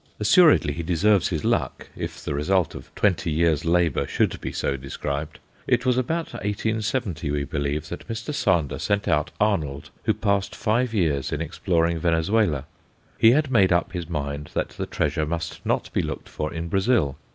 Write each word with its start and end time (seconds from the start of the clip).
Assuredly 0.19 0.73
he 0.73 0.81
deserves 0.81 1.27
his 1.27 1.45
luck 1.45 1.87
if 1.95 2.25
the 2.25 2.33
result 2.33 2.73
of 2.73 2.89
twenty 2.95 3.29
years' 3.29 3.65
labour 3.65 4.07
should 4.07 4.41
be 4.41 4.51
so 4.51 4.75
described. 4.75 5.37
It 5.67 5.85
was 5.85 5.95
about 5.95 6.33
1870, 6.33 7.29
we 7.29 7.43
believe, 7.43 7.87
that 7.89 8.07
Mr. 8.07 8.33
Sander 8.33 8.79
sent 8.79 9.07
out 9.07 9.29
Arnold, 9.39 9.91
who 10.05 10.15
passed 10.15 10.55
five 10.55 10.91
years 10.91 11.31
in 11.31 11.39
exploring 11.39 11.99
Venezuela. 11.99 12.65
He 13.19 13.33
had 13.33 13.51
made 13.51 13.71
up 13.71 13.91
his 13.91 14.09
mind 14.09 14.49
that 14.55 14.69
the 14.69 14.87
treasure 14.87 15.27
must 15.27 15.63
not 15.63 15.93
be 15.93 16.01
looked 16.01 16.29
for 16.29 16.51
in 16.51 16.67
Brazil. 16.67 17.15